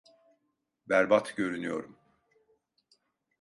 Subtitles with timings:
[0.89, 1.97] Berbat görünüyorum.